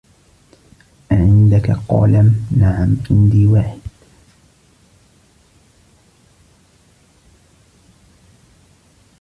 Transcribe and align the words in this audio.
أعندك 1.11 1.71
قلم؟ 1.87 2.47
"نعم، 2.57 2.97
عندي 3.11 3.45
واحد." 3.47 3.79